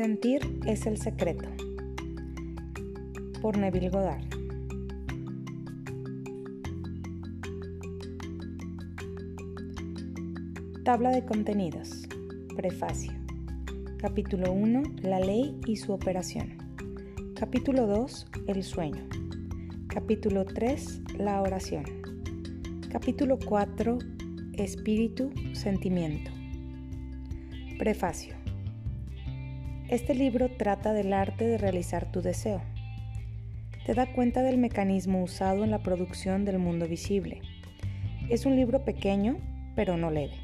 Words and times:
Sentir 0.00 0.40
es 0.64 0.86
el 0.86 0.96
secreto. 0.96 1.46
Por 3.42 3.58
Neville 3.58 3.90
Goddard. 3.90 4.24
Tabla 10.84 11.10
de 11.10 11.26
contenidos. 11.26 12.08
Prefacio. 12.56 13.12
Capítulo 13.98 14.50
1. 14.52 14.82
La 15.02 15.20
ley 15.20 15.60
y 15.66 15.76
su 15.76 15.92
operación. 15.92 16.56
Capítulo 17.38 17.86
2. 17.86 18.26
El 18.46 18.62
sueño. 18.62 19.06
Capítulo 19.88 20.46
3. 20.46 21.02
La 21.18 21.42
oración. 21.42 21.84
Capítulo 22.90 23.38
4. 23.38 23.98
Espíritu, 24.54 25.30
sentimiento. 25.52 26.30
Prefacio. 27.78 28.39
Este 29.90 30.14
libro 30.14 30.48
trata 30.48 30.92
del 30.92 31.12
arte 31.12 31.44
de 31.44 31.58
realizar 31.58 32.12
tu 32.12 32.22
deseo. 32.22 32.62
Te 33.84 33.92
da 33.92 34.12
cuenta 34.12 34.44
del 34.44 34.56
mecanismo 34.56 35.20
usado 35.20 35.64
en 35.64 35.72
la 35.72 35.82
producción 35.82 36.44
del 36.44 36.60
mundo 36.60 36.86
visible. 36.86 37.40
Es 38.28 38.46
un 38.46 38.54
libro 38.54 38.84
pequeño, 38.84 39.38
pero 39.74 39.96
no 39.96 40.12
leve. 40.12 40.36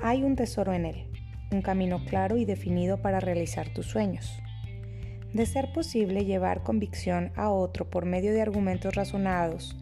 Hay 0.00 0.22
un 0.22 0.36
tesoro 0.36 0.72
en 0.72 0.86
él, 0.86 1.08
un 1.50 1.60
camino 1.60 2.04
claro 2.04 2.36
y 2.36 2.44
definido 2.44 3.02
para 3.02 3.18
realizar 3.18 3.74
tus 3.74 3.86
sueños. 3.86 4.38
De 5.32 5.44
ser 5.44 5.72
posible 5.72 6.24
llevar 6.24 6.62
convicción 6.62 7.32
a 7.34 7.50
otro 7.50 7.90
por 7.90 8.04
medio 8.04 8.32
de 8.32 8.42
argumentos 8.42 8.94
razonados 8.94 9.76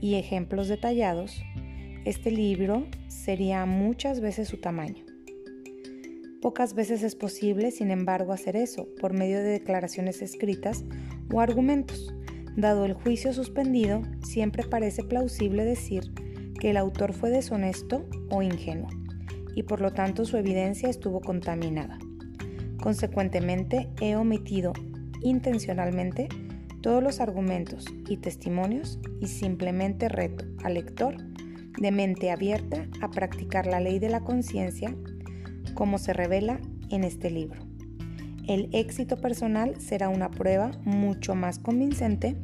y 0.00 0.16
ejemplos 0.16 0.66
detallados, 0.66 1.40
este 2.04 2.32
libro 2.32 2.84
sería 3.06 3.64
muchas 3.64 4.18
veces 4.18 4.48
su 4.48 4.56
tamaño. 4.56 5.05
Pocas 6.46 6.74
veces 6.74 7.02
es 7.02 7.16
posible, 7.16 7.72
sin 7.72 7.90
embargo, 7.90 8.32
hacer 8.32 8.54
eso 8.54 8.86
por 9.00 9.12
medio 9.12 9.38
de 9.38 9.48
declaraciones 9.48 10.22
escritas 10.22 10.84
o 11.32 11.40
argumentos. 11.40 12.14
Dado 12.56 12.84
el 12.84 12.92
juicio 12.92 13.32
suspendido, 13.32 14.02
siempre 14.22 14.62
parece 14.62 15.02
plausible 15.02 15.64
decir 15.64 16.04
que 16.60 16.70
el 16.70 16.76
autor 16.76 17.14
fue 17.14 17.30
deshonesto 17.30 18.08
o 18.30 18.42
ingenuo, 18.42 18.86
y 19.56 19.64
por 19.64 19.80
lo 19.80 19.92
tanto 19.92 20.24
su 20.24 20.36
evidencia 20.36 20.88
estuvo 20.88 21.20
contaminada. 21.20 21.98
Consecuentemente, 22.80 23.88
he 24.00 24.14
omitido 24.14 24.72
intencionalmente 25.22 26.28
todos 26.80 27.02
los 27.02 27.18
argumentos 27.18 27.86
y 28.08 28.18
testimonios 28.18 29.00
y 29.20 29.26
simplemente 29.26 30.08
reto 30.08 30.44
al 30.62 30.74
lector 30.74 31.16
de 31.76 31.90
mente 31.90 32.30
abierta 32.30 32.86
a 33.00 33.10
practicar 33.10 33.66
la 33.66 33.80
ley 33.80 33.98
de 33.98 34.10
la 34.10 34.20
conciencia 34.20 34.94
como 35.76 35.98
se 35.98 36.12
revela 36.12 36.58
en 36.90 37.04
este 37.04 37.30
libro. 37.30 37.60
El 38.48 38.68
éxito 38.72 39.16
personal 39.16 39.80
será 39.80 40.08
una 40.08 40.30
prueba 40.30 40.72
mucho 40.84 41.36
más 41.36 41.60
convincente 41.60 42.36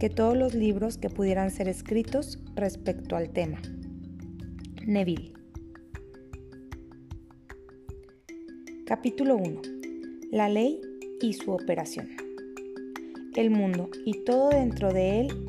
que 0.00 0.08
todos 0.08 0.36
los 0.36 0.54
libros 0.54 0.96
que 0.96 1.10
pudieran 1.10 1.50
ser 1.50 1.68
escritos 1.68 2.40
respecto 2.56 3.14
al 3.14 3.30
tema. 3.30 3.60
Neville. 4.84 5.34
Capítulo 8.86 9.36
1. 9.36 9.60
La 10.32 10.48
ley 10.48 10.80
y 11.20 11.34
su 11.34 11.52
operación. 11.52 12.08
El 13.36 13.50
mundo 13.50 13.90
y 14.04 14.24
todo 14.24 14.48
dentro 14.50 14.92
de 14.92 15.20
él 15.20 15.46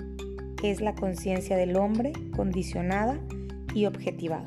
es 0.63 0.81
la 0.81 0.93
conciencia 0.93 1.57
del 1.57 1.75
hombre 1.75 2.11
condicionada 2.35 3.19
y 3.73 3.85
objetivada. 3.85 4.45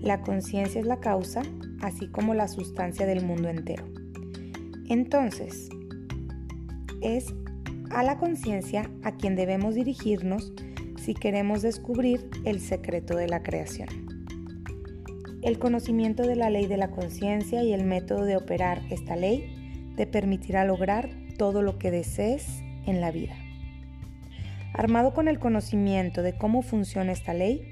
La 0.00 0.22
conciencia 0.22 0.80
es 0.80 0.86
la 0.86 0.98
causa 0.98 1.42
así 1.82 2.08
como 2.08 2.32
la 2.32 2.48
sustancia 2.48 3.04
del 3.04 3.24
mundo 3.24 3.48
entero. 3.48 3.84
Entonces, 4.88 5.68
es 7.02 7.34
a 7.90 8.02
la 8.02 8.16
conciencia 8.16 8.90
a 9.02 9.12
quien 9.12 9.36
debemos 9.36 9.74
dirigirnos 9.74 10.52
si 10.96 11.14
queremos 11.14 11.62
descubrir 11.62 12.30
el 12.44 12.60
secreto 12.60 13.16
de 13.16 13.28
la 13.28 13.42
creación. 13.42 13.88
El 15.42 15.58
conocimiento 15.58 16.22
de 16.22 16.36
la 16.36 16.50
ley 16.50 16.66
de 16.66 16.76
la 16.76 16.90
conciencia 16.90 17.64
y 17.64 17.72
el 17.72 17.84
método 17.84 18.24
de 18.24 18.36
operar 18.36 18.82
esta 18.90 19.16
ley 19.16 19.92
te 19.96 20.06
permitirá 20.06 20.64
lograr 20.64 21.10
todo 21.36 21.62
lo 21.62 21.78
que 21.78 21.90
desees 21.90 22.62
en 22.86 23.00
la 23.00 23.10
vida. 23.10 23.34
Armado 24.72 25.12
con 25.12 25.28
el 25.28 25.38
conocimiento 25.38 26.22
de 26.22 26.36
cómo 26.38 26.62
funciona 26.62 27.12
esta 27.12 27.34
ley, 27.34 27.70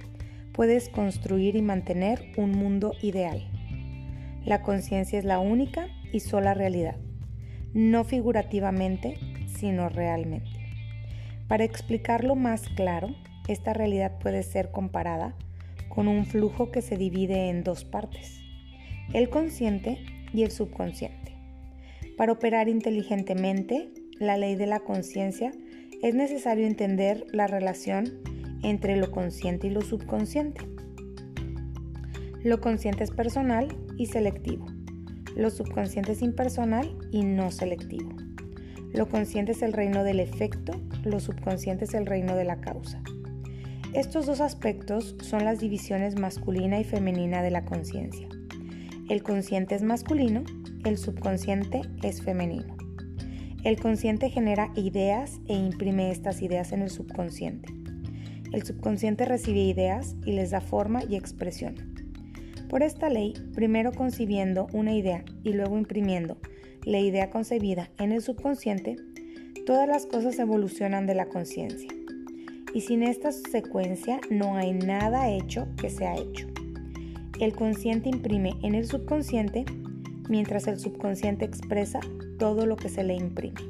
puedes 0.52 0.88
construir 0.88 1.56
y 1.56 1.62
mantener 1.62 2.32
un 2.36 2.50
mundo 2.50 2.92
ideal. 3.00 3.48
La 4.44 4.62
conciencia 4.62 5.18
es 5.18 5.24
la 5.24 5.38
única 5.38 5.88
y 6.12 6.20
sola 6.20 6.54
realidad, 6.54 6.96
no 7.74 8.04
figurativamente, 8.04 9.18
sino 9.46 9.88
realmente. 9.88 10.48
Para 11.46 11.64
explicarlo 11.64 12.36
más 12.36 12.68
claro, 12.68 13.14
esta 13.48 13.72
realidad 13.72 14.18
puede 14.18 14.42
ser 14.42 14.70
comparada 14.70 15.34
con 15.88 16.08
un 16.08 16.24
flujo 16.24 16.70
que 16.70 16.82
se 16.82 16.96
divide 16.96 17.50
en 17.50 17.64
dos 17.64 17.84
partes, 17.84 18.40
el 19.12 19.28
consciente 19.28 19.98
y 20.32 20.42
el 20.42 20.50
subconsciente. 20.50 21.36
Para 22.16 22.32
operar 22.32 22.68
inteligentemente 22.68 23.90
la 24.18 24.36
ley 24.36 24.54
de 24.54 24.66
la 24.66 24.80
conciencia 24.80 25.52
es 26.02 26.14
necesario 26.14 26.66
entender 26.66 27.26
la 27.32 27.46
relación 27.46 28.20
entre 28.62 28.96
lo 28.96 29.10
consciente 29.10 29.66
y 29.66 29.70
lo 29.70 29.82
subconsciente. 29.82 30.60
Lo 32.42 32.60
consciente 32.62 33.04
es 33.04 33.10
personal 33.10 33.68
y 33.98 34.06
selectivo. 34.06 34.64
Lo 35.36 35.50
subconsciente 35.50 36.12
es 36.12 36.22
impersonal 36.22 36.96
y 37.10 37.22
no 37.22 37.50
selectivo. 37.50 38.10
Lo 38.94 39.08
consciente 39.08 39.52
es 39.52 39.60
el 39.60 39.74
reino 39.74 40.04
del 40.04 40.20
efecto, 40.20 40.72
lo 41.04 41.20
subconsciente 41.20 41.84
es 41.84 41.92
el 41.92 42.06
reino 42.06 42.34
de 42.36 42.44
la 42.44 42.60
causa. 42.60 43.02
Estos 43.92 44.24
dos 44.24 44.40
aspectos 44.40 45.16
son 45.20 45.44
las 45.44 45.60
divisiones 45.60 46.18
masculina 46.18 46.80
y 46.80 46.84
femenina 46.84 47.42
de 47.42 47.50
la 47.50 47.66
conciencia. 47.66 48.26
El 49.10 49.22
consciente 49.22 49.74
es 49.74 49.82
masculino, 49.82 50.42
el 50.84 50.96
subconsciente 50.96 51.82
es 52.02 52.22
femenino. 52.22 52.74
El 53.64 53.78
consciente 53.78 54.30
genera 54.30 54.72
ideas 54.76 55.40
e 55.46 55.54
imprime 55.54 56.10
estas 56.10 56.40
ideas 56.40 56.72
en 56.72 56.80
el 56.80 56.88
subconsciente. 56.88 57.68
El 58.50 58.62
subconsciente 58.64 59.26
recibe 59.26 59.60
ideas 59.60 60.16
y 60.24 60.32
les 60.32 60.52
da 60.52 60.62
forma 60.62 61.04
y 61.04 61.16
expresión. 61.16 61.99
Por 62.70 62.84
esta 62.84 63.08
ley, 63.10 63.34
primero 63.52 63.90
concibiendo 63.90 64.68
una 64.72 64.94
idea 64.94 65.24
y 65.42 65.54
luego 65.54 65.76
imprimiendo 65.76 66.36
la 66.84 67.00
idea 67.00 67.28
concebida 67.28 67.90
en 67.98 68.12
el 68.12 68.22
subconsciente, 68.22 68.94
todas 69.66 69.88
las 69.88 70.06
cosas 70.06 70.38
evolucionan 70.38 71.04
de 71.04 71.16
la 71.16 71.26
conciencia. 71.26 71.90
Y 72.72 72.82
sin 72.82 73.02
esta 73.02 73.32
secuencia 73.32 74.20
no 74.30 74.54
hay 74.54 74.72
nada 74.72 75.30
hecho 75.30 75.66
que 75.80 75.90
sea 75.90 76.14
hecho. 76.16 76.46
El 77.40 77.54
consciente 77.56 78.08
imprime 78.08 78.54
en 78.62 78.76
el 78.76 78.86
subconsciente 78.86 79.64
mientras 80.28 80.68
el 80.68 80.78
subconsciente 80.78 81.44
expresa 81.44 81.98
todo 82.38 82.66
lo 82.66 82.76
que 82.76 82.88
se 82.88 83.02
le 83.02 83.14
imprime. 83.14 83.60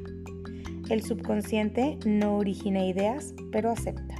El 0.90 1.02
subconsciente 1.02 1.96
no 2.04 2.36
origina 2.36 2.84
ideas, 2.84 3.32
pero 3.50 3.70
acepta. 3.70 4.19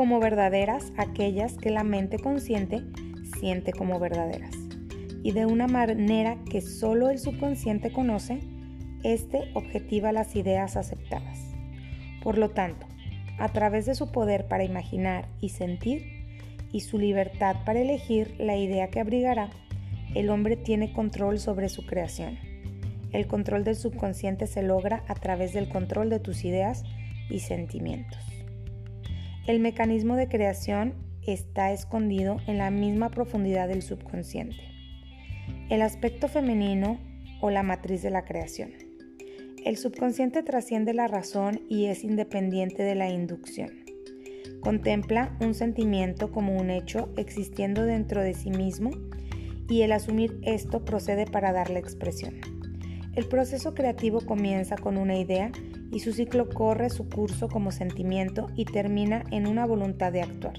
Como 0.00 0.18
verdaderas 0.18 0.94
aquellas 0.96 1.58
que 1.58 1.68
la 1.68 1.84
mente 1.84 2.18
consciente 2.18 2.82
siente 3.38 3.74
como 3.74 4.00
verdaderas. 4.00 4.56
Y 5.22 5.32
de 5.32 5.44
una 5.44 5.66
manera 5.66 6.38
que 6.50 6.62
solo 6.62 7.10
el 7.10 7.18
subconsciente 7.18 7.92
conoce, 7.92 8.40
este 9.02 9.50
objetiva 9.52 10.10
las 10.10 10.34
ideas 10.36 10.78
aceptadas. 10.78 11.38
Por 12.22 12.38
lo 12.38 12.48
tanto, 12.48 12.86
a 13.38 13.50
través 13.50 13.84
de 13.84 13.94
su 13.94 14.10
poder 14.10 14.48
para 14.48 14.64
imaginar 14.64 15.28
y 15.42 15.50
sentir 15.50 16.06
y 16.72 16.80
su 16.80 16.98
libertad 16.98 17.56
para 17.66 17.80
elegir 17.80 18.34
la 18.38 18.56
idea 18.56 18.88
que 18.88 19.00
abrigará, 19.00 19.50
el 20.14 20.30
hombre 20.30 20.56
tiene 20.56 20.94
control 20.94 21.38
sobre 21.38 21.68
su 21.68 21.84
creación. 21.84 22.38
El 23.12 23.26
control 23.26 23.64
del 23.64 23.76
subconsciente 23.76 24.46
se 24.46 24.62
logra 24.62 25.04
a 25.08 25.14
través 25.14 25.52
del 25.52 25.68
control 25.68 26.08
de 26.08 26.20
tus 26.20 26.46
ideas 26.46 26.84
y 27.28 27.40
sentimientos. 27.40 28.29
El 29.50 29.58
mecanismo 29.58 30.14
de 30.14 30.28
creación 30.28 30.94
está 31.26 31.72
escondido 31.72 32.36
en 32.46 32.58
la 32.58 32.70
misma 32.70 33.10
profundidad 33.10 33.66
del 33.66 33.82
subconsciente. 33.82 34.54
El 35.68 35.82
aspecto 35.82 36.28
femenino 36.28 37.00
o 37.40 37.50
la 37.50 37.64
matriz 37.64 38.00
de 38.00 38.10
la 38.10 38.24
creación. 38.24 38.70
El 39.64 39.76
subconsciente 39.76 40.44
trasciende 40.44 40.94
la 40.94 41.08
razón 41.08 41.62
y 41.68 41.86
es 41.86 42.04
independiente 42.04 42.84
de 42.84 42.94
la 42.94 43.10
inducción. 43.10 43.70
Contempla 44.60 45.36
un 45.40 45.54
sentimiento 45.54 46.30
como 46.30 46.56
un 46.56 46.70
hecho 46.70 47.12
existiendo 47.16 47.84
dentro 47.84 48.22
de 48.22 48.34
sí 48.34 48.50
mismo 48.50 48.92
y 49.68 49.82
el 49.82 49.90
asumir 49.90 50.38
esto 50.44 50.84
procede 50.84 51.26
para 51.26 51.52
darle 51.52 51.80
expresión. 51.80 52.36
El 53.16 53.26
proceso 53.26 53.74
creativo 53.74 54.20
comienza 54.20 54.76
con 54.76 54.96
una 54.96 55.18
idea 55.18 55.50
y 55.90 56.00
su 56.00 56.12
ciclo 56.12 56.48
corre 56.48 56.90
su 56.90 57.08
curso 57.08 57.48
como 57.48 57.72
sentimiento 57.72 58.48
y 58.54 58.64
termina 58.64 59.24
en 59.30 59.46
una 59.46 59.66
voluntad 59.66 60.12
de 60.12 60.22
actuar. 60.22 60.58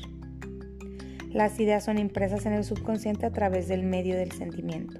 Las 1.29 1.59
ideas 1.59 1.85
son 1.85 1.97
impresas 1.97 2.45
en 2.45 2.53
el 2.53 2.65
subconsciente 2.65 3.25
a 3.25 3.31
través 3.31 3.67
del 3.67 3.83
medio 3.83 4.15
del 4.15 4.31
sentimiento. 4.33 4.99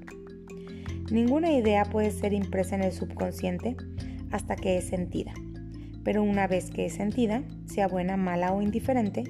Ninguna 1.12 1.52
idea 1.52 1.84
puede 1.84 2.12
ser 2.12 2.32
impresa 2.32 2.76
en 2.76 2.84
el 2.84 2.94
subconsciente 2.94 3.76
hasta 4.32 4.56
que 4.56 4.78
es 4.78 4.86
sentida, 4.86 5.34
pero 6.06 6.24
una 6.24 6.48
vez 6.48 6.72
que 6.72 6.86
es 6.86 6.94
sentida, 6.94 7.44
sea 7.66 7.90
buena, 7.90 8.16
mala 8.16 8.54
o 8.54 8.62
indiferente, 8.62 9.24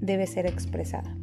debe 0.00 0.28
ser 0.28 0.46
expresada. 0.46 1.16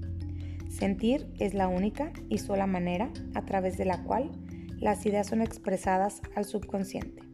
Sentir 0.70 1.28
es 1.40 1.54
la 1.54 1.70
única 1.70 2.12
y 2.28 2.40
sola 2.40 2.68
manera 2.68 3.10
a 3.36 3.46
través 3.46 3.78
de 3.78 3.86
la 3.86 4.04
cual 4.04 4.32
las 4.80 5.06
ideas 5.06 5.28
son 5.28 5.42
expresadas 5.42 6.22
al 6.36 6.44
subconsciente. 6.44 7.31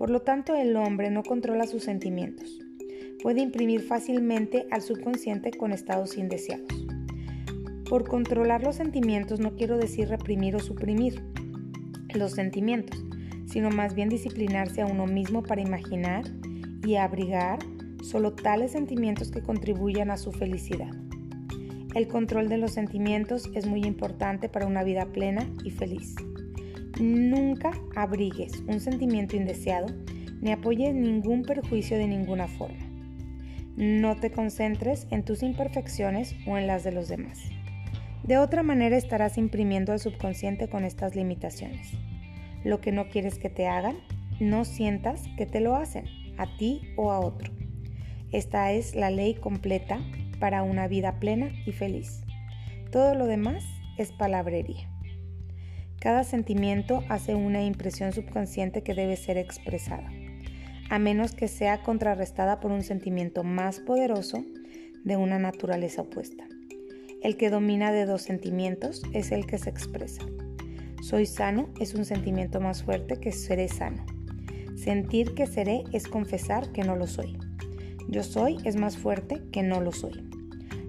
Por 0.00 0.08
lo 0.08 0.22
tanto, 0.22 0.54
el 0.54 0.74
hombre 0.76 1.10
no 1.10 1.22
controla 1.22 1.66
sus 1.66 1.84
sentimientos. 1.84 2.58
Puede 3.22 3.42
imprimir 3.42 3.82
fácilmente 3.82 4.66
al 4.70 4.80
subconsciente 4.80 5.50
con 5.50 5.72
estados 5.72 6.16
indeseados. 6.16 6.86
Por 7.86 8.08
controlar 8.08 8.62
los 8.62 8.76
sentimientos 8.76 9.40
no 9.40 9.56
quiero 9.56 9.76
decir 9.76 10.08
reprimir 10.08 10.56
o 10.56 10.58
suprimir 10.58 11.22
los 12.14 12.32
sentimientos, 12.32 13.04
sino 13.44 13.68
más 13.68 13.94
bien 13.94 14.08
disciplinarse 14.08 14.80
a 14.80 14.86
uno 14.86 15.06
mismo 15.06 15.42
para 15.42 15.60
imaginar 15.60 16.24
y 16.82 16.94
abrigar 16.94 17.58
solo 18.02 18.32
tales 18.32 18.72
sentimientos 18.72 19.30
que 19.30 19.42
contribuyan 19.42 20.10
a 20.10 20.16
su 20.16 20.32
felicidad. 20.32 20.94
El 21.94 22.08
control 22.08 22.48
de 22.48 22.56
los 22.56 22.72
sentimientos 22.72 23.50
es 23.54 23.66
muy 23.66 23.82
importante 23.84 24.48
para 24.48 24.66
una 24.66 24.82
vida 24.82 25.04
plena 25.12 25.46
y 25.62 25.72
feliz. 25.72 26.14
Nunca 27.00 27.72
abrigues 27.96 28.62
un 28.66 28.78
sentimiento 28.78 29.34
indeseado 29.34 29.86
ni 30.42 30.52
apoyes 30.52 30.94
ningún 30.94 31.44
perjuicio 31.44 31.96
de 31.96 32.06
ninguna 32.06 32.46
forma. 32.46 32.90
No 33.74 34.16
te 34.16 34.30
concentres 34.30 35.06
en 35.10 35.24
tus 35.24 35.42
imperfecciones 35.42 36.36
o 36.46 36.58
en 36.58 36.66
las 36.66 36.84
de 36.84 36.92
los 36.92 37.08
demás. 37.08 37.38
De 38.22 38.36
otra 38.36 38.62
manera 38.62 38.98
estarás 38.98 39.38
imprimiendo 39.38 39.92
al 39.92 39.98
subconsciente 39.98 40.68
con 40.68 40.84
estas 40.84 41.16
limitaciones. 41.16 41.90
Lo 42.64 42.82
que 42.82 42.92
no 42.92 43.08
quieres 43.08 43.38
que 43.38 43.48
te 43.48 43.66
hagan, 43.66 43.96
no 44.38 44.66
sientas 44.66 45.22
que 45.38 45.46
te 45.46 45.60
lo 45.60 45.76
hacen, 45.76 46.04
a 46.36 46.54
ti 46.58 46.82
o 46.96 47.12
a 47.12 47.20
otro. 47.20 47.50
Esta 48.30 48.72
es 48.72 48.94
la 48.94 49.08
ley 49.08 49.36
completa 49.36 50.00
para 50.38 50.62
una 50.62 50.86
vida 50.86 51.18
plena 51.18 51.50
y 51.64 51.72
feliz. 51.72 52.24
Todo 52.92 53.14
lo 53.14 53.24
demás 53.24 53.64
es 53.96 54.12
palabrería. 54.12 54.86
Cada 56.00 56.24
sentimiento 56.24 57.04
hace 57.10 57.34
una 57.34 57.62
impresión 57.62 58.12
subconsciente 58.14 58.82
que 58.82 58.94
debe 58.94 59.16
ser 59.16 59.36
expresada, 59.36 60.10
a 60.88 60.98
menos 60.98 61.32
que 61.32 61.46
sea 61.46 61.82
contrarrestada 61.82 62.58
por 62.58 62.72
un 62.72 62.82
sentimiento 62.82 63.44
más 63.44 63.80
poderoso 63.80 64.42
de 65.04 65.18
una 65.18 65.38
naturaleza 65.38 66.00
opuesta. 66.00 66.48
El 67.22 67.36
que 67.36 67.50
domina 67.50 67.92
de 67.92 68.06
dos 68.06 68.22
sentimientos 68.22 69.02
es 69.12 69.30
el 69.30 69.44
que 69.44 69.58
se 69.58 69.68
expresa. 69.68 70.22
Soy 71.02 71.26
sano 71.26 71.68
es 71.78 71.94
un 71.94 72.06
sentimiento 72.06 72.62
más 72.62 72.82
fuerte 72.82 73.20
que 73.20 73.30
seré 73.30 73.68
sano. 73.68 74.06
Sentir 74.76 75.34
que 75.34 75.46
seré 75.46 75.84
es 75.92 76.08
confesar 76.08 76.72
que 76.72 76.82
no 76.82 76.96
lo 76.96 77.06
soy. 77.06 77.36
Yo 78.08 78.22
soy 78.22 78.56
es 78.64 78.76
más 78.76 78.96
fuerte 78.96 79.42
que 79.52 79.62
no 79.62 79.82
lo 79.82 79.92
soy. 79.92 80.26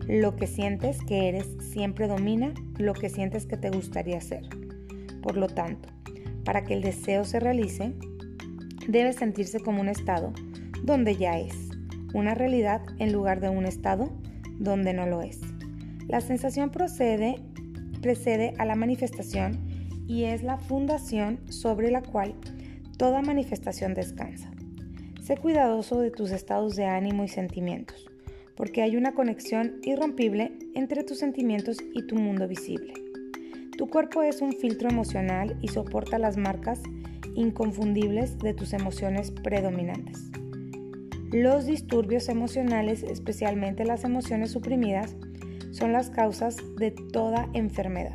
Lo 0.08 0.38
que 0.38 0.48
sientes 0.48 1.00
que 1.06 1.28
eres 1.28 1.48
siempre 1.60 2.08
domina 2.08 2.54
lo 2.78 2.94
que 2.94 3.10
sientes 3.10 3.46
que 3.46 3.58
te 3.58 3.70
gustaría 3.70 4.22
ser. 4.22 4.61
Por 5.22 5.38
lo 5.38 5.48
tanto, 5.48 5.90
para 6.44 6.64
que 6.64 6.74
el 6.74 6.82
deseo 6.82 7.24
se 7.24 7.40
realice, 7.40 7.94
debe 8.88 9.14
sentirse 9.14 9.60
como 9.60 9.82
un 9.82 9.90
estado 9.90 10.34
donde 10.84 11.16
ya 11.16 11.38
es, 11.38 11.56
una 12.14 12.34
realidad 12.34 12.82
en 13.00 13.14
lugar 13.14 13.40
de 13.40 13.50
un 13.50 13.66
estado 13.66 14.12
donde 14.58 14.94
no 14.94 15.06
lo 15.06 15.22
es. 15.22 15.40
La 16.08 16.22
sensación 16.22 16.72
precede 16.72 17.36
a 18.58 18.66
la 18.66 18.76
manifestación 18.76 19.60
y 20.08 20.26
es 20.26 20.44
la 20.44 20.58
fundación 20.58 21.40
sobre 21.50 21.92
la 21.92 22.02
cual 22.02 22.36
toda 22.98 23.22
manifestación 23.22 23.94
descansa. 23.94 24.52
Sé 25.22 25.38
cuidadoso 25.38 26.02
de 26.02 26.12
tus 26.12 26.32
estados 26.32 26.76
de 26.76 26.86
ánimo 26.86 27.24
y 27.24 27.28
sentimientos, 27.28 28.10
porque 28.56 28.82
hay 28.82 28.98
una 28.98 29.14
conexión 29.14 29.80
irrompible 29.84 30.58
entre 30.76 31.04
tus 31.04 31.20
sentimientos 31.20 31.78
y 31.94 32.06
tu 32.08 32.16
mundo 32.16 32.48
visible. 32.48 32.94
Tu 33.78 33.88
cuerpo 33.88 34.22
es 34.22 34.42
un 34.42 34.54
filtro 34.54 34.90
emocional 34.90 35.58
y 35.62 35.70
soporta 35.70 36.20
las 36.20 36.38
marcas 36.38 36.82
inconfundibles 37.36 38.38
de 38.38 38.54
tus 38.54 38.74
emociones 38.74 39.32
predominantes. 39.32 40.32
Los 41.32 41.66
disturbios 41.66 42.28
emocionales, 42.28 43.04
especialmente 43.04 43.86
las 43.86 44.04
emociones 44.04 44.52
suprimidas, 44.52 45.16
son 45.72 45.94
las 45.94 46.10
causas 46.10 46.58
de 46.78 46.92
toda 46.92 47.50
enfermedad. 47.54 48.14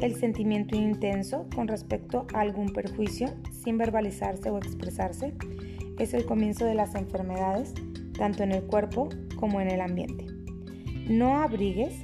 El 0.00 0.16
sentimiento 0.16 0.74
intenso 0.74 1.46
con 1.54 1.68
respecto 1.68 2.26
a 2.34 2.40
algún 2.40 2.72
perjuicio, 2.72 3.28
sin 3.52 3.78
verbalizarse 3.78 4.50
o 4.50 4.58
expresarse, 4.58 5.32
es 5.98 6.12
el 6.12 6.26
comienzo 6.26 6.64
de 6.64 6.74
las 6.74 6.96
enfermedades, 6.96 7.72
tanto 8.18 8.42
en 8.42 8.50
el 8.50 8.64
cuerpo 8.64 9.08
como 9.36 9.60
en 9.60 9.70
el 9.70 9.80
ambiente. 9.80 10.26
No 11.08 11.40
abrigues 11.40 11.94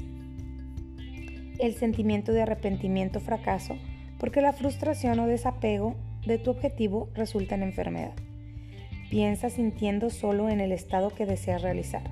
el 1.60 1.74
sentimiento 1.74 2.32
de 2.32 2.42
arrepentimiento 2.42 3.18
o 3.18 3.22
fracaso, 3.22 3.76
porque 4.18 4.40
la 4.40 4.52
frustración 4.52 5.18
o 5.20 5.26
desapego 5.26 5.96
de 6.26 6.38
tu 6.38 6.50
objetivo 6.50 7.08
resulta 7.14 7.54
en 7.54 7.62
enfermedad. 7.62 8.12
Piensa 9.10 9.50
sintiendo 9.50 10.10
solo 10.10 10.48
en 10.48 10.60
el 10.60 10.72
estado 10.72 11.10
que 11.10 11.26
deseas 11.26 11.62
realizar. 11.62 12.02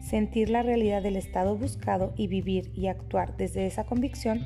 Sentir 0.00 0.50
la 0.50 0.62
realidad 0.62 1.02
del 1.02 1.16
estado 1.16 1.56
buscado 1.56 2.12
y 2.16 2.26
vivir 2.26 2.72
y 2.74 2.86
actuar 2.86 3.36
desde 3.36 3.66
esa 3.66 3.84
convicción 3.84 4.40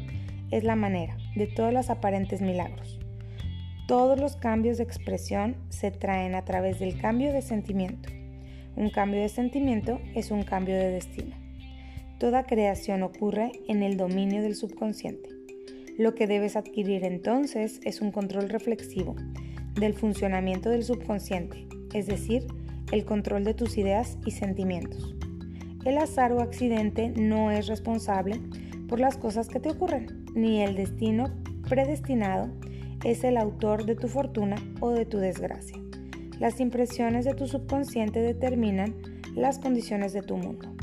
es 0.50 0.64
la 0.64 0.76
manera 0.76 1.16
de 1.34 1.46
todos 1.46 1.72
los 1.72 1.90
aparentes 1.90 2.40
milagros. 2.40 2.98
Todos 3.86 4.18
los 4.18 4.36
cambios 4.36 4.78
de 4.78 4.84
expresión 4.84 5.56
se 5.68 5.92
traen 5.92 6.34
a 6.34 6.44
través 6.44 6.80
del 6.80 7.00
cambio 7.00 7.32
de 7.32 7.40
sentimiento. 7.40 8.08
Un 8.74 8.90
cambio 8.90 9.20
de 9.20 9.28
sentimiento 9.28 10.00
es 10.14 10.30
un 10.30 10.42
cambio 10.42 10.74
de 10.74 10.90
destino. 10.90 11.45
Toda 12.18 12.44
creación 12.44 13.02
ocurre 13.02 13.52
en 13.68 13.82
el 13.82 13.98
dominio 13.98 14.40
del 14.40 14.54
subconsciente. 14.54 15.28
Lo 15.98 16.14
que 16.14 16.26
debes 16.26 16.56
adquirir 16.56 17.04
entonces 17.04 17.78
es 17.84 18.00
un 18.00 18.10
control 18.10 18.48
reflexivo 18.48 19.16
del 19.74 19.92
funcionamiento 19.92 20.70
del 20.70 20.82
subconsciente, 20.82 21.66
es 21.92 22.06
decir, 22.06 22.46
el 22.90 23.04
control 23.04 23.44
de 23.44 23.52
tus 23.52 23.76
ideas 23.76 24.16
y 24.24 24.30
sentimientos. 24.30 25.14
El 25.84 25.98
azar 25.98 26.32
o 26.32 26.40
accidente 26.40 27.10
no 27.10 27.50
es 27.50 27.66
responsable 27.66 28.40
por 28.88 28.98
las 28.98 29.18
cosas 29.18 29.48
que 29.48 29.60
te 29.60 29.70
ocurren, 29.70 30.24
ni 30.34 30.62
el 30.62 30.74
destino 30.74 31.34
predestinado 31.68 32.48
es 33.04 33.24
el 33.24 33.36
autor 33.36 33.84
de 33.84 33.94
tu 33.94 34.08
fortuna 34.08 34.56
o 34.80 34.90
de 34.90 35.04
tu 35.04 35.18
desgracia. 35.18 35.78
Las 36.40 36.60
impresiones 36.60 37.26
de 37.26 37.34
tu 37.34 37.46
subconsciente 37.46 38.20
determinan 38.20 38.94
las 39.34 39.58
condiciones 39.58 40.14
de 40.14 40.22
tu 40.22 40.36
mundo. 40.38 40.75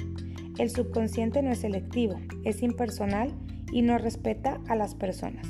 El 0.57 0.69
subconsciente 0.69 1.41
no 1.41 1.51
es 1.51 1.59
selectivo, 1.59 2.19
es 2.43 2.61
impersonal 2.61 3.33
y 3.71 3.81
no 3.81 3.97
respeta 3.97 4.61
a 4.67 4.75
las 4.75 4.93
personas. 4.93 5.47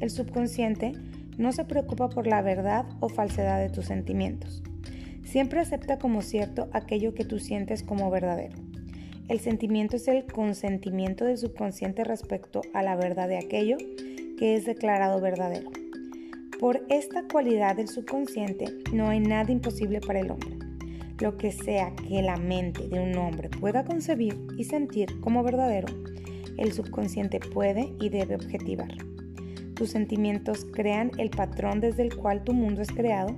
El 0.00 0.10
subconsciente 0.10 0.92
no 1.36 1.52
se 1.52 1.64
preocupa 1.64 2.08
por 2.08 2.26
la 2.26 2.40
verdad 2.40 2.86
o 3.00 3.08
falsedad 3.08 3.60
de 3.60 3.68
tus 3.68 3.86
sentimientos. 3.86 4.62
Siempre 5.24 5.60
acepta 5.60 5.98
como 5.98 6.22
cierto 6.22 6.68
aquello 6.72 7.14
que 7.14 7.24
tú 7.24 7.38
sientes 7.38 7.82
como 7.82 8.10
verdadero. 8.10 8.56
El 9.28 9.40
sentimiento 9.40 9.96
es 9.96 10.08
el 10.08 10.24
consentimiento 10.24 11.26
del 11.26 11.36
subconsciente 11.36 12.02
respecto 12.02 12.62
a 12.72 12.82
la 12.82 12.96
verdad 12.96 13.28
de 13.28 13.36
aquello 13.36 13.76
que 14.38 14.54
es 14.54 14.64
declarado 14.64 15.20
verdadero. 15.20 15.70
Por 16.58 16.84
esta 16.88 17.24
cualidad 17.30 17.76
del 17.76 17.88
subconsciente 17.88 18.64
no 18.94 19.10
hay 19.10 19.20
nada 19.20 19.52
imposible 19.52 20.00
para 20.00 20.20
el 20.20 20.30
hombre. 20.30 20.57
Lo 21.20 21.36
que 21.36 21.50
sea 21.50 21.96
que 21.96 22.22
la 22.22 22.36
mente 22.36 22.88
de 22.88 23.00
un 23.00 23.16
hombre 23.16 23.48
pueda 23.48 23.84
concebir 23.84 24.38
y 24.56 24.64
sentir 24.64 25.20
como 25.20 25.42
verdadero, 25.42 25.88
el 26.56 26.72
subconsciente 26.72 27.40
puede 27.40 27.92
y 28.00 28.08
debe 28.08 28.36
objetivar. 28.36 28.94
Tus 29.74 29.90
sentimientos 29.90 30.64
crean 30.64 31.10
el 31.18 31.30
patrón 31.30 31.80
desde 31.80 32.02
el 32.02 32.14
cual 32.14 32.44
tu 32.44 32.52
mundo 32.52 32.82
es 32.82 32.90
creado 32.90 33.34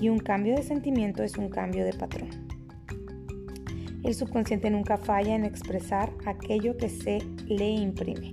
y 0.00 0.08
un 0.08 0.18
cambio 0.18 0.56
de 0.56 0.62
sentimiento 0.62 1.22
es 1.22 1.36
un 1.36 1.50
cambio 1.50 1.84
de 1.84 1.92
patrón. 1.92 2.30
El 4.02 4.14
subconsciente 4.14 4.70
nunca 4.70 4.96
falla 4.96 5.34
en 5.34 5.44
expresar 5.44 6.12
aquello 6.26 6.76
que 6.76 6.88
se 6.88 7.18
le 7.46 7.70
imprime. 7.70 8.32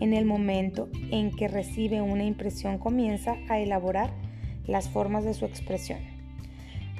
En 0.00 0.14
el 0.14 0.24
momento 0.24 0.88
en 1.10 1.30
que 1.32 1.48
recibe 1.48 2.00
una 2.00 2.24
impresión 2.24 2.78
comienza 2.78 3.36
a 3.48 3.58
elaborar 3.58 4.14
las 4.66 4.88
formas 4.88 5.24
de 5.24 5.34
su 5.34 5.44
expresión. 5.44 6.11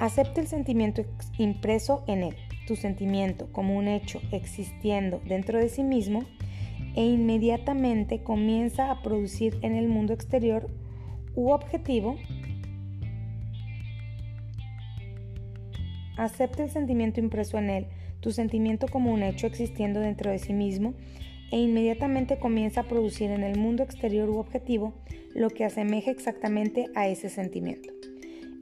Acepta 0.03 0.41
el 0.41 0.49
sentimiento 0.49 1.05
impreso 1.39 2.03
en 2.09 2.25
él, 2.25 2.35
tu 2.67 2.75
sentimiento 2.75 3.53
como 3.53 3.79
un 3.79 3.87
hecho 3.87 4.21
existiendo 4.33 5.23
dentro 5.25 5.61
de 5.61 5.69
sí 5.69 5.85
mismo 5.85 6.25
e 6.97 7.05
inmediatamente 7.05 8.21
comienza 8.25 8.91
a 8.91 9.01
producir 9.01 9.61
en 9.63 9.77
el 9.77 9.87
mundo 9.87 10.13
exterior 10.13 10.69
u 11.37 11.53
objetivo 11.53 12.17
acepta 16.17 16.65
el 16.65 16.71
sentimiento 16.71 17.21
impreso 17.21 17.59
en 17.59 17.71
él, 17.71 17.87
tu 18.19 18.33
sentimiento 18.33 18.89
como 18.89 19.13
un 19.13 19.23
hecho 19.23 19.47
existiendo 19.47 20.01
dentro 20.01 20.33
de 20.33 20.41
sí 20.41 20.53
mismo, 20.53 20.95
e 21.53 21.61
inmediatamente 21.61 22.41
comienza 22.41 22.81
a 22.81 22.89
producir 22.89 23.31
en 23.31 23.45
el 23.45 23.57
mundo 23.57 23.85
exterior 23.85 24.29
u 24.29 24.39
objetivo 24.39 24.95
lo 25.33 25.49
que 25.49 25.65
asemeja 25.65 26.11
exactamente 26.11 26.87
a 26.97 27.07
ese 27.07 27.29
sentimiento. 27.29 28.02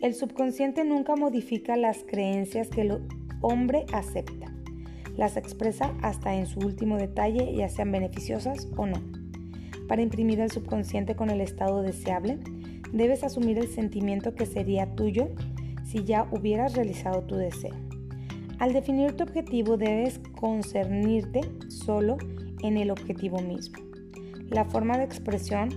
El 0.02 0.14
subconsciente 0.14 0.82
nunca 0.82 1.14
modifica 1.14 1.76
las 1.76 2.04
creencias 2.04 2.68
que 2.68 2.80
el 2.80 3.02
hombre 3.42 3.84
acepta. 3.92 4.50
Las 5.18 5.36
expresa 5.36 5.92
hasta 6.00 6.34
en 6.34 6.46
su 6.46 6.58
último 6.60 6.96
detalle, 6.96 7.54
ya 7.54 7.68
sean 7.68 7.92
beneficiosas 7.92 8.66
o 8.78 8.86
no. 8.86 9.02
Para 9.88 10.00
imprimir 10.00 10.40
al 10.40 10.50
subconsciente 10.50 11.16
con 11.16 11.28
el 11.28 11.42
estado 11.42 11.82
deseable, 11.82 12.38
debes 12.94 13.24
asumir 13.24 13.58
el 13.58 13.68
sentimiento 13.68 14.34
que 14.34 14.46
sería 14.46 14.94
tuyo 14.94 15.28
si 15.84 16.04
ya 16.04 16.26
hubieras 16.30 16.74
realizado 16.74 17.24
tu 17.24 17.34
deseo. 17.34 17.74
Al 18.58 18.72
definir 18.72 19.12
tu 19.12 19.24
objetivo 19.24 19.76
debes 19.76 20.18
concernirte 20.34 21.42
solo 21.68 22.16
en 22.62 22.78
el 22.78 22.90
objetivo 22.90 23.42
mismo. 23.42 23.78
La 24.48 24.64
forma 24.64 24.96
de 24.96 25.04
expresión 25.04 25.68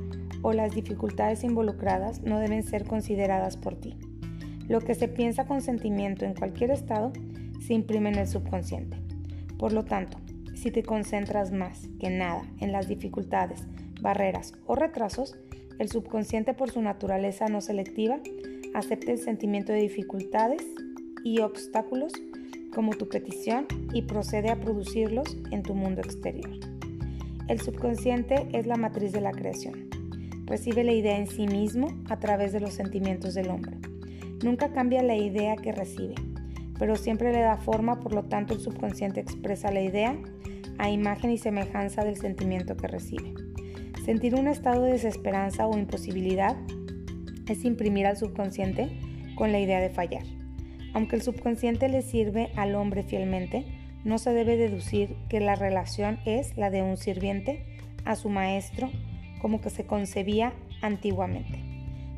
o 0.43 0.53
las 0.53 0.73
dificultades 0.73 1.43
involucradas 1.43 2.21
no 2.21 2.39
deben 2.39 2.63
ser 2.63 2.85
consideradas 2.85 3.57
por 3.57 3.75
ti. 3.75 3.97
Lo 4.67 4.81
que 4.81 4.95
se 4.95 5.07
piensa 5.07 5.45
con 5.45 5.61
sentimiento 5.61 6.25
en 6.25 6.33
cualquier 6.33 6.71
estado 6.71 7.11
se 7.65 7.73
imprime 7.73 8.09
en 8.09 8.19
el 8.19 8.27
subconsciente. 8.27 8.97
Por 9.57 9.73
lo 9.73 9.83
tanto, 9.83 10.17
si 10.55 10.71
te 10.71 10.83
concentras 10.83 11.51
más 11.51 11.87
que 11.99 12.09
nada 12.09 12.43
en 12.59 12.71
las 12.71 12.87
dificultades, 12.87 13.67
barreras 14.01 14.53
o 14.65 14.75
retrasos, 14.75 15.37
el 15.79 15.89
subconsciente 15.89 16.53
por 16.53 16.71
su 16.71 16.81
naturaleza 16.81 17.47
no 17.47 17.61
selectiva 17.61 18.19
acepta 18.73 19.11
el 19.11 19.17
sentimiento 19.17 19.71
de 19.71 19.81
dificultades 19.81 20.61
y 21.23 21.39
obstáculos 21.39 22.13
como 22.73 22.93
tu 22.93 23.07
petición 23.07 23.67
y 23.93 24.03
procede 24.03 24.49
a 24.49 24.59
producirlos 24.59 25.37
en 25.51 25.63
tu 25.63 25.75
mundo 25.75 26.01
exterior. 26.01 26.49
El 27.47 27.59
subconsciente 27.59 28.47
es 28.53 28.65
la 28.65 28.77
matriz 28.77 29.11
de 29.11 29.21
la 29.21 29.31
creación. 29.31 29.89
Recibe 30.45 30.83
la 30.83 30.93
idea 30.93 31.17
en 31.17 31.27
sí 31.27 31.45
mismo 31.47 31.87
a 32.09 32.19
través 32.19 32.51
de 32.53 32.59
los 32.59 32.73
sentimientos 32.73 33.33
del 33.33 33.49
hombre. 33.49 33.77
Nunca 34.43 34.73
cambia 34.73 35.01
la 35.03 35.15
idea 35.15 35.55
que 35.55 35.71
recibe, 35.71 36.15
pero 36.77 36.97
siempre 36.97 37.31
le 37.31 37.39
da 37.39 37.55
forma, 37.55 38.01
por 38.01 38.13
lo 38.13 38.23
tanto 38.23 38.53
el 38.53 38.59
subconsciente 38.59 39.21
expresa 39.21 39.71
la 39.71 39.81
idea 39.81 40.17
a 40.77 40.89
imagen 40.89 41.31
y 41.31 41.37
semejanza 41.37 42.03
del 42.03 42.17
sentimiento 42.17 42.75
que 42.75 42.87
recibe. 42.87 43.33
Sentir 44.03 44.35
un 44.35 44.49
estado 44.49 44.83
de 44.83 44.91
desesperanza 44.91 45.65
o 45.65 45.77
imposibilidad 45.77 46.57
es 47.47 47.63
imprimir 47.63 48.05
al 48.05 48.17
subconsciente 48.17 48.89
con 49.35 49.53
la 49.53 49.61
idea 49.61 49.79
de 49.79 49.89
fallar. 49.89 50.25
Aunque 50.93 51.15
el 51.15 51.21
subconsciente 51.21 51.87
le 51.87 52.01
sirve 52.01 52.51
al 52.57 52.75
hombre 52.75 53.03
fielmente, 53.03 53.65
no 54.03 54.17
se 54.17 54.33
debe 54.33 54.57
deducir 54.57 55.15
que 55.29 55.39
la 55.39 55.55
relación 55.55 56.19
es 56.25 56.57
la 56.57 56.69
de 56.69 56.81
un 56.81 56.97
sirviente 56.97 57.65
a 58.03 58.17
su 58.17 58.27
maestro 58.27 58.89
como 59.41 59.61
que 59.61 59.69
se 59.69 59.85
concebía 59.85 60.51
antiguamente. 60.81 61.59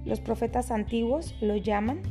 Los 0.05 0.20
profetas 0.20 0.72
antiguos 0.72 1.36
lo 1.41 1.55
llaman 1.55 2.01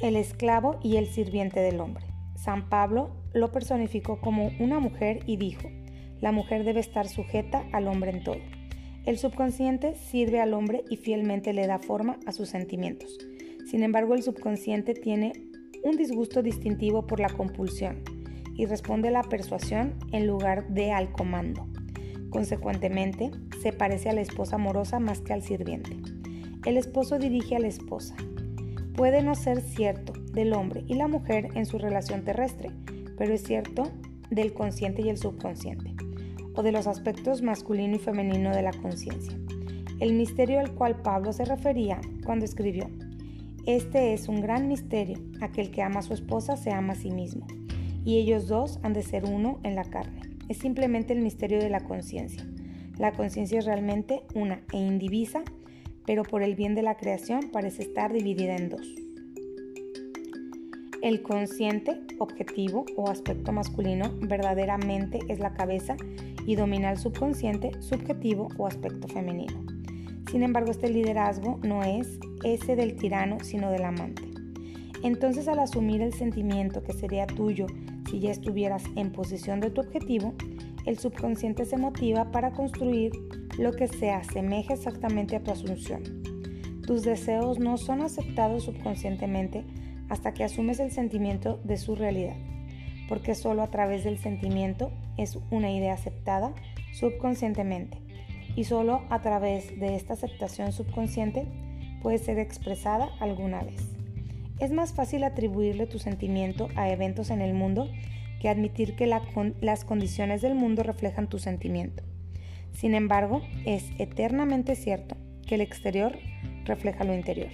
el 0.00 0.16
esclavo 0.16 0.78
y 0.82 0.96
el 0.96 1.06
sirviente 1.06 1.60
del 1.60 1.80
hombre. 1.80 2.04
San 2.34 2.68
Pablo 2.68 3.10
lo 3.34 3.52
personificó 3.52 4.20
como 4.20 4.50
una 4.58 4.80
mujer 4.80 5.20
y 5.26 5.36
dijo, 5.36 5.68
la 6.20 6.32
mujer 6.32 6.64
debe 6.64 6.80
estar 6.80 7.08
sujeta 7.08 7.66
al 7.72 7.86
hombre 7.86 8.10
en 8.10 8.24
todo. 8.24 8.40
El 9.06 9.18
subconsciente 9.18 9.94
sirve 9.94 10.40
al 10.40 10.54
hombre 10.54 10.84
y 10.90 10.96
fielmente 10.96 11.52
le 11.52 11.66
da 11.66 11.78
forma 11.78 12.18
a 12.26 12.32
sus 12.32 12.48
sentimientos. 12.48 13.18
Sin 13.70 13.82
embargo, 13.82 14.14
el 14.14 14.22
subconsciente 14.22 14.94
tiene 14.94 15.32
un 15.84 15.96
disgusto 15.96 16.42
distintivo 16.42 17.06
por 17.06 17.20
la 17.20 17.30
compulsión 17.30 18.02
y 18.54 18.66
responde 18.66 19.08
a 19.08 19.12
la 19.12 19.22
persuasión 19.22 19.94
en 20.12 20.26
lugar 20.26 20.68
de 20.68 20.92
al 20.92 21.12
comando. 21.12 21.66
Consecuentemente, 22.30 23.30
se 23.62 23.72
parece 23.72 24.10
a 24.10 24.12
la 24.12 24.20
esposa 24.20 24.56
amorosa 24.56 24.98
más 25.00 25.20
que 25.20 25.32
al 25.32 25.42
sirviente. 25.42 25.96
El 26.66 26.76
esposo 26.76 27.18
dirige 27.18 27.56
a 27.56 27.60
la 27.60 27.68
esposa. 27.68 28.14
Puede 29.00 29.22
no 29.22 29.34
ser 29.34 29.62
cierto 29.62 30.12
del 30.34 30.52
hombre 30.52 30.84
y 30.86 30.92
la 30.92 31.08
mujer 31.08 31.48
en 31.54 31.64
su 31.64 31.78
relación 31.78 32.22
terrestre, 32.22 32.68
pero 33.16 33.32
es 33.32 33.42
cierto 33.42 33.90
del 34.28 34.52
consciente 34.52 35.00
y 35.00 35.08
el 35.08 35.16
subconsciente 35.16 35.94
o 36.54 36.62
de 36.62 36.70
los 36.70 36.86
aspectos 36.86 37.40
masculino 37.40 37.96
y 37.96 37.98
femenino 37.98 38.54
de 38.54 38.60
la 38.60 38.74
conciencia, 38.74 39.34
el 40.00 40.12
misterio 40.12 40.60
al 40.60 40.74
cual 40.74 41.00
Pablo 41.00 41.32
se 41.32 41.46
refería 41.46 41.98
cuando 42.26 42.44
escribió, 42.44 42.90
Este 43.64 44.12
es 44.12 44.28
un 44.28 44.42
gran 44.42 44.68
misterio, 44.68 45.16
aquel 45.40 45.70
que 45.70 45.80
ama 45.80 46.00
a 46.00 46.02
su 46.02 46.12
esposa 46.12 46.58
se 46.58 46.70
ama 46.70 46.92
a 46.92 46.96
sí 46.96 47.10
mismo, 47.10 47.46
y 48.04 48.18
ellos 48.18 48.48
dos 48.48 48.80
han 48.82 48.92
de 48.92 49.02
ser 49.02 49.24
uno 49.24 49.60
en 49.62 49.76
la 49.76 49.84
carne. 49.84 50.20
Es 50.50 50.58
simplemente 50.58 51.14
el 51.14 51.22
misterio 51.22 51.58
de 51.58 51.70
la 51.70 51.80
conciencia. 51.80 52.46
La 52.98 53.12
conciencia 53.12 53.60
es 53.60 53.64
realmente 53.64 54.20
una 54.34 54.60
e 54.74 54.76
indivisa, 54.76 55.42
pero 56.10 56.24
por 56.24 56.42
el 56.42 56.56
bien 56.56 56.74
de 56.74 56.82
la 56.82 56.96
creación 56.96 57.50
parece 57.52 57.82
estar 57.82 58.12
dividida 58.12 58.56
en 58.56 58.68
dos. 58.68 58.96
El 61.02 61.22
consciente, 61.22 62.00
objetivo 62.18 62.84
o 62.96 63.08
aspecto 63.08 63.52
masculino 63.52 64.10
verdaderamente 64.20 65.20
es 65.28 65.38
la 65.38 65.54
cabeza 65.54 65.94
y 66.44 66.56
domina 66.56 66.90
el 66.90 66.98
subconsciente, 66.98 67.80
subjetivo 67.80 68.48
o 68.58 68.66
aspecto 68.66 69.06
femenino. 69.06 69.64
Sin 70.32 70.42
embargo, 70.42 70.72
este 70.72 70.90
liderazgo 70.90 71.60
no 71.62 71.84
es 71.84 72.18
ese 72.42 72.74
del 72.74 72.96
tirano, 72.96 73.38
sino 73.44 73.70
del 73.70 73.84
amante. 73.84 74.24
Entonces, 75.04 75.46
al 75.46 75.60
asumir 75.60 76.02
el 76.02 76.12
sentimiento 76.12 76.82
que 76.82 76.92
sería 76.92 77.28
tuyo 77.28 77.66
si 78.10 78.18
ya 78.18 78.32
estuvieras 78.32 78.82
en 78.96 79.12
posición 79.12 79.60
de 79.60 79.70
tu 79.70 79.80
objetivo, 79.80 80.34
el 80.86 80.98
subconsciente 80.98 81.66
se 81.66 81.76
motiva 81.76 82.32
para 82.32 82.50
construir 82.50 83.12
lo 83.58 83.72
que 83.72 83.88
se 83.88 84.10
asemeje 84.10 84.74
exactamente 84.74 85.36
a 85.36 85.40
tu 85.40 85.50
asunción. 85.50 86.22
Tus 86.86 87.02
deseos 87.02 87.58
no 87.58 87.76
son 87.76 88.00
aceptados 88.00 88.64
subconscientemente 88.64 89.64
hasta 90.08 90.34
que 90.34 90.44
asumes 90.44 90.80
el 90.80 90.90
sentimiento 90.90 91.60
de 91.64 91.76
su 91.76 91.94
realidad, 91.94 92.36
porque 93.08 93.34
solo 93.34 93.62
a 93.62 93.70
través 93.70 94.04
del 94.04 94.18
sentimiento 94.18 94.90
es 95.16 95.38
una 95.50 95.70
idea 95.70 95.94
aceptada 95.94 96.52
subconscientemente 96.92 97.98
y 98.56 98.64
solo 98.64 99.02
a 99.10 99.20
través 99.20 99.78
de 99.78 99.94
esta 99.94 100.14
aceptación 100.14 100.72
subconsciente 100.72 101.46
puede 102.02 102.18
ser 102.18 102.38
expresada 102.38 103.10
alguna 103.20 103.62
vez. 103.62 103.88
Es 104.58 104.72
más 104.72 104.92
fácil 104.92 105.24
atribuirle 105.24 105.86
tu 105.86 105.98
sentimiento 105.98 106.68
a 106.76 106.90
eventos 106.90 107.30
en 107.30 107.40
el 107.40 107.54
mundo 107.54 107.88
que 108.40 108.48
admitir 108.48 108.96
que 108.96 109.06
las 109.06 109.84
condiciones 109.84 110.42
del 110.42 110.54
mundo 110.54 110.82
reflejan 110.82 111.28
tu 111.28 111.38
sentimiento. 111.38 112.02
Sin 112.72 112.94
embargo, 112.94 113.42
es 113.66 113.90
eternamente 113.98 114.74
cierto 114.74 115.16
que 115.46 115.56
el 115.56 115.60
exterior 115.60 116.18
refleja 116.64 117.04
lo 117.04 117.14
interior. 117.14 117.50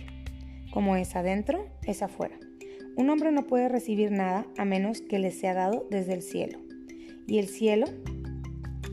Como 0.73 0.97
es 0.97 1.17
adentro, 1.17 1.67
es 1.85 2.03
afuera. 2.03 2.37
Un 2.97 3.11
hombre 3.11 3.33
no 3.33 3.47
puede 3.47 3.69
recibir 3.69 4.11
nada 4.11 4.47
a 4.57 4.65
menos 4.65 5.01
que 5.01 5.19
le 5.19 5.31
sea 5.31 5.55
dado 5.55 5.87
desde 5.91 6.15
el 6.15 6.23
cielo. 6.23 6.59
Y 7.27 7.39
el 7.39 7.49
cielo, 7.49 7.87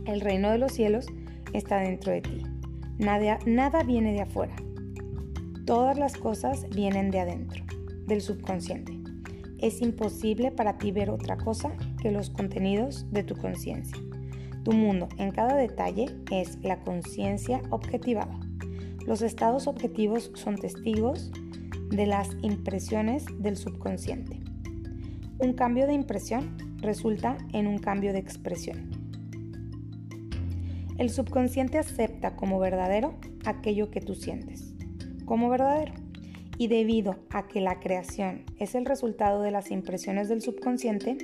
el 0.06 0.22
reino 0.22 0.52
de 0.52 0.58
los 0.58 0.74
cielos, 0.74 1.08
está 1.54 1.80
dentro 1.80 2.12
de 2.12 2.22
ti. 2.22 2.44
Nada, 2.98 3.40
nada 3.46 3.84
viene 3.84 4.14
de 4.14 4.22
afuera. 4.22 4.56
Todas 5.66 5.98
las 5.98 6.18
cosas 6.18 6.68
vienen 6.70 7.12
de 7.12 7.20
adentro, 7.20 7.64
del 8.06 8.22
subconsciente. 8.22 9.00
Es 9.60 9.82
imposible 9.82 10.52
para 10.52 10.78
ti 10.78 10.92
ver 10.92 11.10
otra 11.10 11.38
cosa 11.38 11.72
que 12.02 12.12
los 12.12 12.30
contenidos 12.30 13.10
de 13.12 13.24
tu 13.24 13.36
conciencia. 13.36 13.98
Tu 14.64 14.72
mundo 14.72 15.10
en 15.18 15.32
cada 15.32 15.56
detalle 15.56 16.06
es 16.32 16.58
la 16.64 16.80
conciencia 16.80 17.62
objetivada. 17.70 18.40
Los 19.06 19.22
estados 19.22 19.68
objetivos 19.68 20.32
son 20.36 20.58
testigos 20.58 21.32
de 21.90 22.08
las 22.08 22.30
impresiones 22.42 23.26
del 23.40 23.58
subconsciente. 23.58 24.40
Un 25.40 25.54
cambio 25.54 25.86
de 25.86 25.94
impresión 25.94 26.56
resulta 26.78 27.38
en 27.52 27.68
un 27.68 27.80
cambio 27.80 28.14
de 28.14 28.20
expresión. 28.20 28.90
El 30.98 31.10
subconsciente 31.10 31.78
acepta 31.78 32.36
como 32.36 32.60
verdadero 32.60 33.16
aquello 33.46 33.92
que 33.92 34.00
tú 34.00 34.16
sientes, 34.16 34.74
como 35.26 35.50
verdadero. 35.50 35.94
Y 36.58 36.68
debido 36.68 37.16
a 37.32 37.48
que 37.48 37.62
la 37.62 37.80
creación 37.80 38.46
es 38.60 38.76
el 38.76 38.86
resultado 38.86 39.42
de 39.42 39.52
las 39.52 39.72
impresiones 39.72 40.30
del 40.30 40.42
subconsciente, 40.42 41.18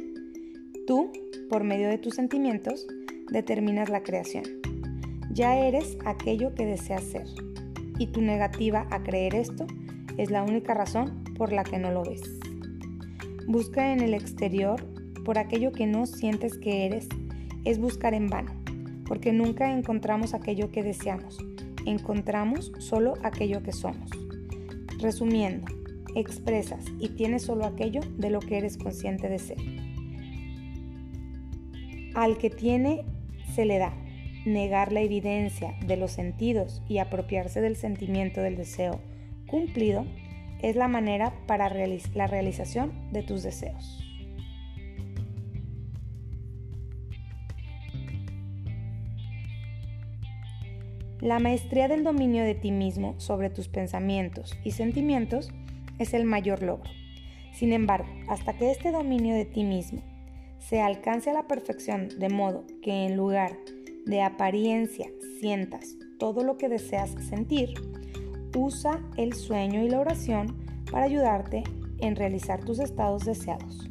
tú, 0.88 1.12
por 1.50 1.64
medio 1.64 1.88
de 1.88 2.00
tus 2.00 2.16
sentimientos, 2.16 2.88
determinas 3.32 3.90
la 3.90 4.04
creación. 4.04 4.44
Ya 5.32 5.58
eres 5.58 5.98
aquello 6.06 6.54
que 6.56 6.66
deseas 6.66 7.04
ser. 7.04 7.28
Y 7.98 8.08
tu 8.08 8.22
negativa 8.22 8.88
a 8.92 9.04
creer 9.04 9.36
esto 9.36 9.68
es 10.18 10.32
la 10.32 10.44
única 10.44 10.74
razón 10.74 11.24
por 11.36 11.52
la 11.52 11.64
que 11.64 11.80
no 11.80 11.92
lo 11.92 12.04
ves. 12.04 12.22
Busca 13.48 13.94
en 13.94 14.02
el 14.02 14.14
exterior 14.14 14.84
por 15.24 15.38
aquello 15.38 15.72
que 15.72 15.88
no 15.88 16.06
sientes 16.06 16.58
que 16.58 16.86
eres 16.86 17.08
es 17.66 17.80
buscar 17.80 18.14
en 18.14 18.28
vano, 18.28 18.52
porque 19.06 19.32
nunca 19.32 19.72
encontramos 19.72 20.34
aquello 20.34 20.72
que 20.72 20.84
deseamos, 20.84 21.38
encontramos 21.86 22.72
solo 22.80 23.14
aquello 23.24 23.62
que 23.64 23.72
somos. 23.72 24.10
Resumiendo, 25.00 25.68
expresas 26.16 26.86
y 27.00 27.10
tienes 27.10 27.44
solo 27.44 27.66
aquello 27.66 28.02
de 28.18 28.30
lo 28.30 28.40
que 28.40 28.58
eres 28.58 28.78
consciente 28.78 29.30
de 29.30 29.40
ser. 29.40 29.58
Al 32.16 32.38
que 32.38 32.50
tiene 32.50 33.06
se 33.54 33.66
le 33.66 33.78
da. 33.78 33.94
Negar 34.46 34.92
la 34.92 35.02
evidencia 35.02 35.76
de 35.86 35.98
los 35.98 36.12
sentidos 36.12 36.82
y 36.88 37.00
apropiarse 37.00 37.62
del 37.62 37.76
sentimiento 37.76 38.42
del 38.42 38.56
deseo 38.56 39.02
cumplido 39.48 40.06
es 40.62 40.76
la 40.76 40.88
manera 40.88 41.34
para 41.48 41.70
la 41.70 42.28
realización 42.28 42.92
de 43.12 43.24
tus 43.24 43.44
deseos. 43.44 44.04
La 51.22 51.40
maestría 51.40 51.90
del 51.90 52.06
dominio 52.06 52.46
de 52.46 52.56
ti 52.56 52.72
mismo 52.72 53.16
sobre 53.20 53.50
tus 53.50 53.68
pensamientos 53.68 54.58
y 54.64 54.72
sentimientos 54.72 55.50
es 55.98 56.14
el 56.14 56.24
mayor 56.24 56.64
logro. 56.64 56.90
Sin 57.52 57.74
embargo, 57.74 58.08
hasta 58.30 58.54
que 58.54 58.72
este 58.72 58.94
dominio 58.94 59.36
de 59.36 59.44
ti 59.44 59.66
mismo 59.66 60.02
se 60.60 60.82
alcance 60.82 61.30
a 61.30 61.34
la 61.34 61.48
perfección 61.48 62.10
de 62.20 62.30
modo 62.30 62.66
que 62.82 63.06
en 63.06 63.18
lugar 63.18 63.58
de 64.06 64.22
apariencia 64.22 65.08
sientas 65.40 65.96
todo 66.18 66.44
lo 66.44 66.58
que 66.58 66.70
deseas 66.70 67.12
sentir, 67.30 67.74
usa 68.56 69.02
el 69.18 69.34
sueño 69.34 69.82
y 69.84 69.90
la 69.90 70.00
oración 70.00 70.58
para 70.92 71.06
ayudarte 71.06 71.64
en 72.00 72.16
realizar 72.16 72.64
tus 72.64 72.80
estados 72.80 73.26
deseados. 73.26 73.90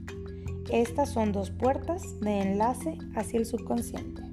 Estas 0.70 1.10
son 1.10 1.32
dos 1.32 1.50
puertas 1.50 2.20
de 2.20 2.40
enlace 2.40 2.98
hacia 3.14 3.38
el 3.38 3.46
subconsciente. 3.46 4.27